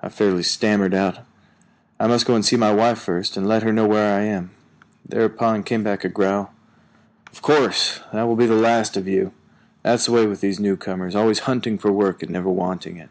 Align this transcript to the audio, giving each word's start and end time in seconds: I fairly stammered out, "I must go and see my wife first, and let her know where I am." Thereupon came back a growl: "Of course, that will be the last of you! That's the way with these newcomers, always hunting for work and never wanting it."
I 0.00 0.08
fairly 0.08 0.44
stammered 0.44 0.94
out, 0.94 1.26
"I 2.00 2.06
must 2.06 2.24
go 2.24 2.34
and 2.34 2.42
see 2.42 2.56
my 2.56 2.72
wife 2.72 2.98
first, 2.98 3.36
and 3.36 3.46
let 3.46 3.62
her 3.62 3.70
know 3.70 3.86
where 3.86 4.18
I 4.18 4.22
am." 4.22 4.50
Thereupon 5.06 5.62
came 5.62 5.84
back 5.84 6.04
a 6.06 6.08
growl: 6.08 6.54
"Of 7.30 7.42
course, 7.42 8.00
that 8.14 8.22
will 8.22 8.34
be 8.34 8.46
the 8.46 8.54
last 8.54 8.96
of 8.96 9.06
you! 9.06 9.34
That's 9.82 10.06
the 10.06 10.12
way 10.12 10.26
with 10.26 10.40
these 10.40 10.58
newcomers, 10.58 11.14
always 11.14 11.40
hunting 11.40 11.76
for 11.76 11.92
work 11.92 12.22
and 12.22 12.32
never 12.32 12.48
wanting 12.48 12.96
it." 12.96 13.10